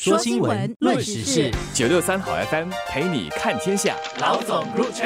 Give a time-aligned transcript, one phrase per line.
[0.00, 3.96] 说新闻，论时事，九六三好 FM 陪你看天下。
[4.20, 5.04] 老总入场。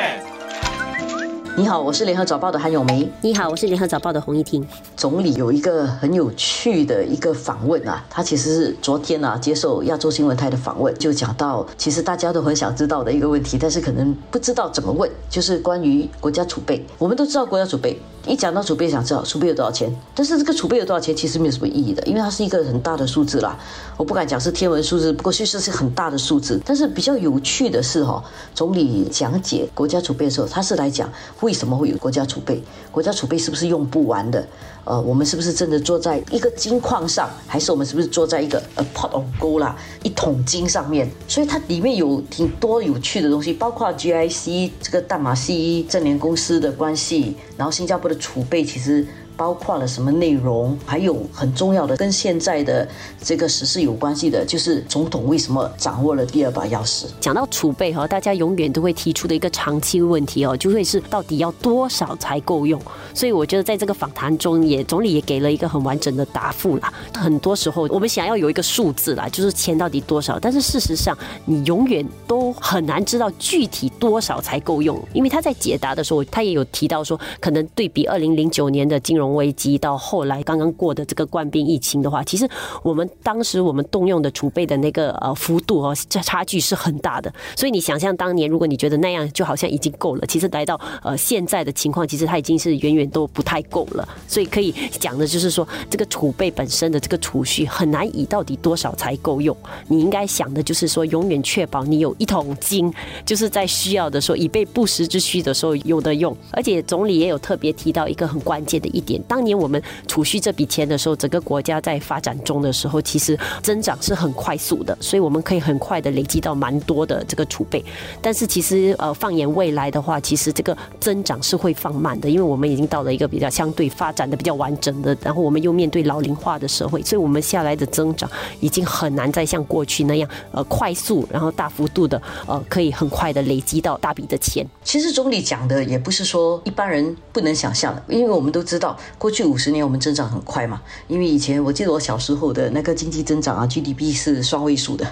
[1.56, 3.10] 你好，我是联合早报的韩永梅。
[3.22, 4.62] 你好，我是联合早报的洪一婷。
[4.94, 16.84] 总理有一个很有趣的一个访问啊，他其实是昨天啊接受亚洲新闻台的访问，就讲到其实大家都很想知道的一个问题，但是可能不知道怎么问，就是关于国家储备。
[16.98, 23.58] 我们都知道国家储备，一讲到储备，想知道储备有多少钱，但是这个储备有多少钱其实没有什么意义的，因为它是一个很大的数字啦。
[23.96, 26.60] 我不敢讲是天文数字，不过确实是很大的数字。
[26.64, 28.22] 但是比较有趣的是哈，
[28.54, 31.10] 总理讲解国家储备的时候，他是来讲。
[31.40, 32.62] 为什么会有国家储备？
[32.92, 34.46] 国家储备是不是用不完的？
[34.84, 41.08] 呃，我们是不是真的坐在一个金矿上，还是我们是不是坐在一个 a pot of gold 啦，一桶金上面？
[41.28, 49.06] 所以它里面有挺多有趣的东西，包括 GIC 这个淡马锡正联公司的关系，然后新加坡储备其实。
[49.36, 50.78] 包括了什么内容？
[50.84, 52.86] 还有很重要的，跟现在的
[53.22, 57.06] 这个时事有关系的，就是总统为什么掌握了第二把钥匙？
[57.20, 62.80] 讲到储备哈，大家永远都会提出的一个长期问题哦，就会是到底要多少才够用？
[63.14, 66.92] 所以我觉得在这个访谈中，也总理也给了一个很完整的答复啦。
[67.14, 70.38] 很多时候我们想要有一个数字啦，就是钱到底多少？
[70.38, 71.16] 但是事实上，
[71.46, 79.21] 你永远都很难知道具体多少才够用，因为他在解答的时候，他也有提到说，可能对比二零零九年的金融。
[79.22, 82.48] 融危机到后来刚刚过的这个冠病疫情的话，其实
[82.82, 87.32] 我们当时我们动用的储备的那个呃幅度哦，这差距是很大的。
[87.56, 94.08] 所以你想象当年，如果你觉得那样就好像已经够了，其实来到呃现在的情况，其实它已经是远远都不太够了。
[94.26, 99.56] 所以可以讲的就是说，这个储备本身的这个储蓄很难以到底多少才够用。
[99.86, 102.92] 你应该想的就是说，永远确保你有一桶金，
[103.24, 106.36] 就是在需要的时候，以备不时之需的时候有的用。
[106.50, 109.11] 而且总理也有特别提到一个很关键的一点。
[109.26, 117.84] 当年我们储蓄这笔钱的时候，整个国家在发展中的时候，其实增长是很快速的，所以我们可以很快的累积到蛮多的这个储备。
[118.20, 134.66] 但是其实呃，放眼未来的话，其实这个增长是会放慢的，因为我们已经到了一个比较相对发展的比较完整的，然后我们又面对老龄化的社会，所以我们下来的增长已经很难再像过去那样呃快速，然后大幅度的呃可以很快的累积到大笔的钱。
[134.84, 139.42] 其实总理讲的也不是说一般人不能想象的，因为我们都知道过去。
[139.44, 145.06] 五十年我们增长很快嘛，因为以前我记得我小时候的那个经济增长啊，GDP 是双位数的。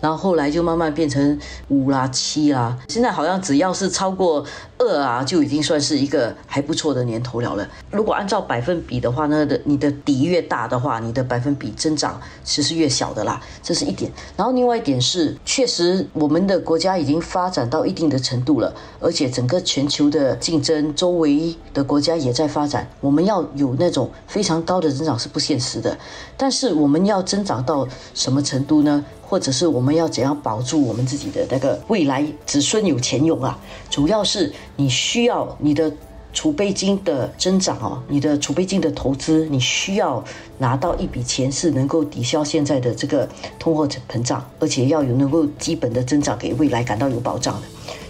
[0.00, 1.38] 然后后来就慢慢变成
[1.68, 4.44] 五啦、七啦，现在好像只要是超过
[4.78, 7.68] 二啊，就已经算是一个还不错的年头了了。
[7.90, 14.10] 如果按照百分比的话，那的你的底越大的话，你的百分比增长其实越小的啦，这是一点。
[14.36, 25.98] 然后另外一点是，确实我们的国家已经发展到一定的程度了，而且整个全球的竞争，周围的国家也在发展，我们要有那种非常高的增长是不现实的。
[26.36, 29.04] 但是我们要增长到什么程度呢？
[29.30, 33.56] 或者是我们要怎样保住我们自己的那个未来子孙有钱用啊？
[33.88, 35.88] 主要是你需要你的
[36.32, 40.22] 储备金的增长哦，你的储备金的投资，你需要
[40.58, 47.62] 拿到一笔钱是能够抵消现在的这个通货膨胀，而且要有能够基本的增长，给未来感到有保障的。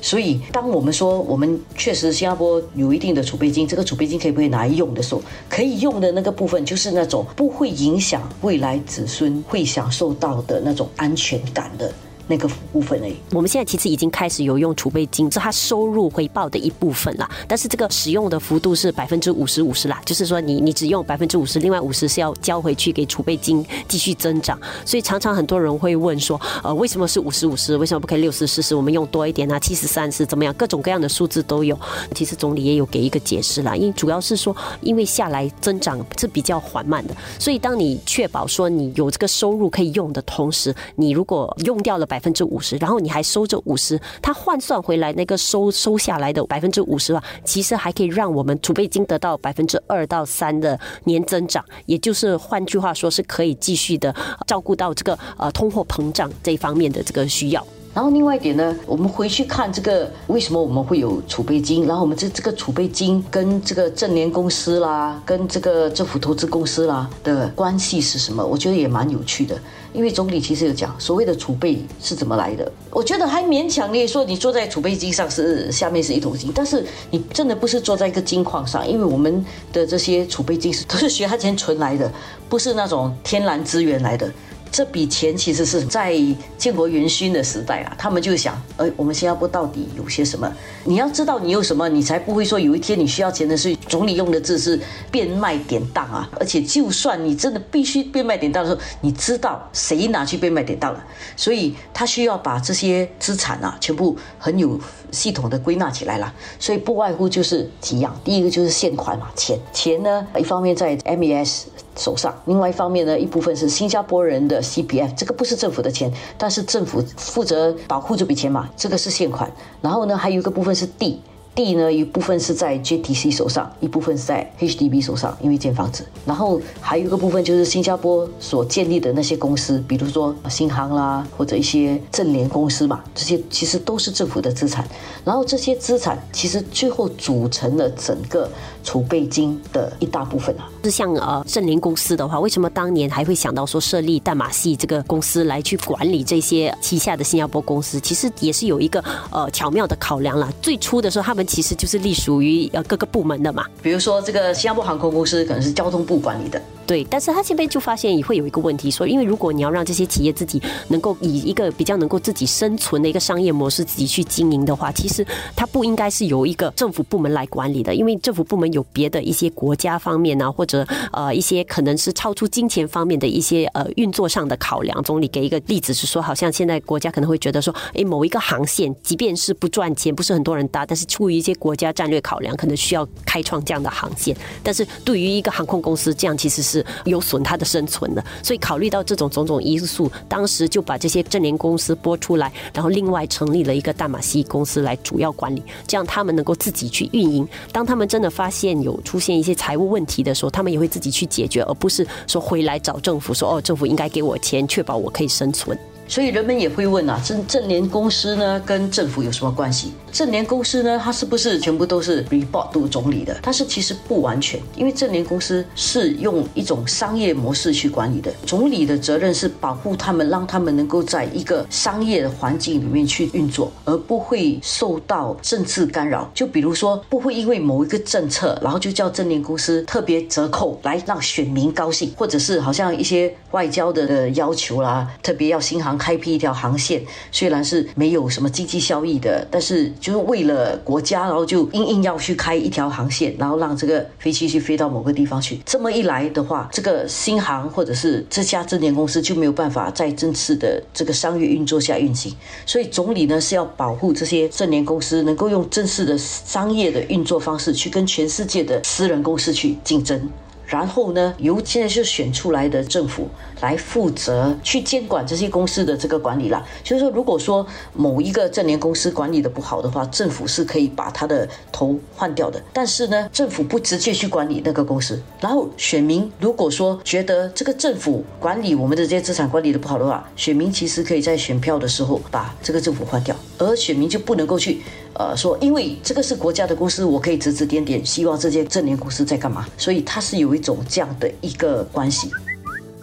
[0.03, 11.93] 所以，当我们说我们确实新加坡有一定的储备金，这个储备金可以不可以拿来用的时候，可以用的那个部分就是那种不会影响未来子孙会享受到的那种安全感的。
[12.31, 17.29] 那个部分诶，我们现在其实已经开始有用储备金，是它收入回报的一部分了。
[17.49, 24.57] 但是这个使用的幅度是百分之五十五十啦，就是说你你只用百分之五十，另外五十是要交回去给储备金继续增长。
[24.85, 27.77] 所以常常很多人会问说，呃，为什么是五十五十？
[27.77, 28.77] 为什么不可以六十四十？
[28.77, 29.59] 我们用多一点啊？
[29.59, 30.55] 七十三十怎么样？
[30.55, 31.77] 各种各样的数字都有。
[32.15, 54.15] 其实总理也有给一个解释啦，因为主要是说，因为下来增长是比较缓慢的，所以当你确保说你有这个收入可以用的同时，你如果用掉了百百分之五十，然后你还收这五十，它换算回来那个收收下来的百分之五十吧，其实还可以让我们储备金得到百分之二到三的年增长，也就是换句话说，是可以继续的
[54.47, 57.67] 照顾到这个呃通货膨胀这一方面的这个需要。
[57.93, 68.47] 然后另外一点呢，我们回去看这个为什么我们会有储备金，然后我们这这个储备金跟这个正联公司啦，跟这个政府投资公司啦的关系是什么？
[68.47, 69.59] 我觉得也蛮有趣的。
[69.93, 82.09] 因为总理其实有讲所谓的储备是怎么来的，我觉得还勉强你说你坐在储备金上是下面是一桶金，但是你真的不是坐在一个金矿上，因为我们的这些储备金是都是血汗钱存来的，
[82.49, 84.33] 不是那种天然资源来的。
[84.73, 86.15] 这笔钱其实是在
[86.57, 90.51] 建国元勋的时代啊，他们就想，哎，我们新加坡到底有些什么？
[90.85, 94.79] 你要知道你有什么，你才不会说有一天你需要钱的是总理用的字是
[95.11, 96.29] 变卖典当啊！
[96.39, 101.05] 而且就算你真的必须变卖典当的时候，你知道谁拿去变卖典当了，
[101.37, 104.79] 所以他需要把这些资产啊全部很有
[105.11, 106.33] 系统的归纳起来了。
[106.61, 111.65] 所以不外乎就是几样，第一个就是现款嘛，钱钱呢，一方面在 MES。
[111.97, 119.51] 手上，另外一方面呢，一部分是新加坡人的 CPF，这个不是政府的钱，但是政府负责保护这笔钱嘛，这个是现款。
[119.81, 121.21] 然后呢，还有一个部分是地。
[121.55, 126.07] 地呢，一部分是在 JTC 手上，一部分是在 HDB 手上，因为建房子。
[126.25, 134.87] 然后还有一个部分就是新加坡所建立的那些公司，比如说新航啦，或者一些正联公司嘛，这些其实都是政府的资产。
[135.25, 138.49] 然后这些资产其实最后组成了整个
[138.83, 140.69] 储备金的一大部分啊。
[140.85, 148.01] 是像呃正联公司的话，为什么当年还会想到说设立淡马锡这个公司来去管理这些旗下的新加坡公司？
[148.01, 150.51] 其实也是有一个呃巧妙的考量啦。
[150.63, 153.67] 最初的时候，他们其实就是隶属于呃各个部门的嘛。
[153.83, 156.63] 比如说这个新加坡航空公司可能是交通部管理的。
[156.87, 165.25] 对，但是他这边就发现也会有一个问题，说因为如果你要让这些企业自己能够以一个比较能够自己生存的一个商业模式自己去经营的话，其实
[165.55, 175.01] 它不应该是由一个政府部门来管理的，因为政府部门有别的一些国家方面啊，或者呃一些可能是超出金钱方面的一些呃运作上的考量。
[175.05, 184.37] 总理给一个例子是说，好像现在国家可能会觉得说，诶，某一个航线即便是不赚钱，不是很多人搭，但是出于一些国家战略考量，可能需要开创这样的航线。
[184.63, 186.85] 但是对于一个航空公司，这样其实是。
[187.07, 197.47] 有损它的生存的，所以考虑到这种种种因素，当时就把这些正联公司拨出来，然后另外成立了一个大马西公司来主要管理，这样他们能够自己去运营。
[197.73, 205.79] 当他们真的发现有出现一些财务问题的时候，他们也会自己去解决，而不是说回来找政府说哦，政府应该给我钱，确保我可以生存。
[206.11, 209.93] 所以人们也会问啊，正正联公司呢跟政府有什么关系？
[210.11, 213.39] 正联公司呢，它是不是全部都是 report 都总理的？
[213.41, 218.29] 它是其实不完全，因为正联公司是用一种商业模式去管理的。
[218.45, 226.29] 总理的责任是保护他们，让他们能够在一个商业的环境里面去运作，而不会受到政治干扰。
[226.35, 236.00] 就比如说，不会因为某一个政策，然后就叫正联公司特别折扣来让选民高兴，或者是好像一些外交的要求啦，特别要新航。
[236.01, 245.61] 开辟一条航线，虽然是没有什么经济效益的，但是就是为了国家，然后就硬硬要去开一条航线，然后让这个飞机去飞到某个地方去。
[245.67, 252.35] 这么一来的话，这个新航或者是这家证券公司就没有办法在正式的这个商业运作下运行。
[252.65, 260.31] 所以总理呢是要保护这些证券公司能够用正式的商业的运作方式去跟全世界的私人公司去竞争。
[260.71, 263.29] 然后呢，由现在就选出来的政府
[263.61, 266.65] 来负责去监管这些公司的这个管理了。
[266.85, 272.63] 就是说，如果说某一个正联公司管理的不好的话，政府是可以把他的头换掉的。
[272.73, 275.21] 但是呢，政府不直接去管理那个公司。
[275.41, 284.81] 然后选民如果说觉得这个政府管理我们的这些资产管理的不好的话，选民其实可以在选票的时候把这个政府换掉，而选民就不能够去。
[285.15, 292.31] 呃，说因为这个是国家的公司，我可以指指点点，希望这些正联公司在干嘛，所以它是有一种这样的一个关系。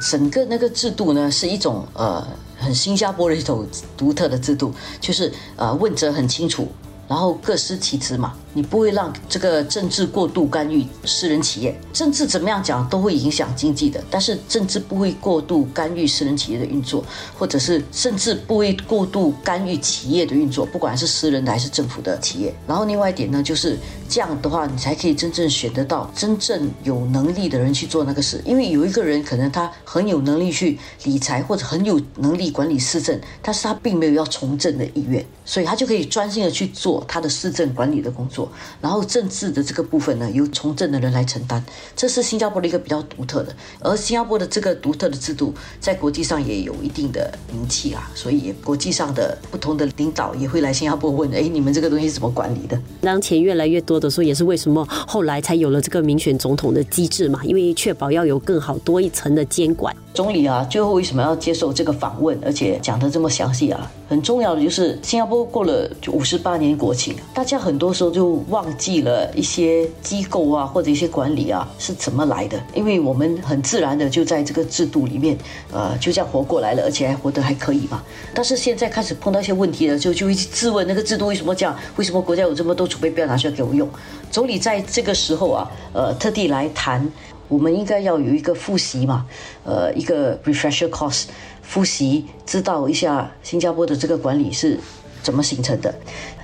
[0.09, 2.25] 整个那个制度呢，是一种呃
[2.57, 3.65] 很新加坡的一种
[3.97, 6.67] 独特的制度，就是呃问责很清楚，
[7.07, 8.33] 然后各司其职嘛。
[8.53, 17.05] 你不会让这个政治过度干预私人企业，政治怎么样讲都会影响经济的，但是政治不会过度干预私人企业的运作，
[17.37, 22.51] 或者是甚至不会过度干预企业的运作，不管是私人的还是政府的企业。
[22.65, 23.77] 然后另外一点呢，就是
[24.09, 38.49] 这样的话，你才可以真正选得到真正有能力的人去做那个事，因为有一个人可能他很有能力去理财，或者很有能力管理市政，但是他并没有要从政的意愿，所以他就可以专心的去做他的市政管理的工作。
[38.81, 41.61] 然后政治的这个部分呢，由从政的人来承担，
[41.95, 43.55] 这是新加坡的一个比较独特的。
[43.79, 52.79] 而新加坡的这个独特的制度，在国际上也有一定的名气啊，所以国际上的不同的领导也会来新加坡问：哎，你们这个东西怎么管理的？
[53.01, 57.43] 当钱越来越多的时候，也是为什么后来才有了这个民选总统的机制嘛？
[57.43, 59.95] 因为确保要有更好多一层的监管。
[60.13, 63.91] 总理啊，最后为什么要接受这个访问，而且讲的这么详细啊？
[64.09, 75.37] 很重要的就是新加坡过了就五十八年国庆，大家很多时候就忘记了一些机构啊或者一些管理啊是怎么来的，因为我们很自然的就在这个制度里面，
[75.71, 78.03] 呃，就这样活过来了，而且还活得还可以嘛。
[78.33, 81.75] 但是现在开始碰到一些问题了，就就会质问那个制度为什么这样？
[81.95, 83.89] 为什么国家有这么多储备不要拿出来给我用？
[84.29, 87.09] 总理在这个时候啊，呃，特地来谈。
[87.49, 89.25] 我们应该要有一个复习嘛，
[89.63, 91.23] 呃，一个 refresher course
[91.61, 94.77] 复习，知道一下新加坡的这个管理是
[95.21, 95.93] 怎么形成的，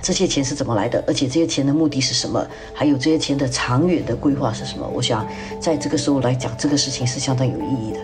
[0.02, 4.86] 这些钱是怎么来的，而且这些钱的目的是什么，还有这些钱的长远的规划是什么。
[4.86, 5.26] 我想
[5.60, 7.98] 在这个时候来讲，这个事情是相当有意义的。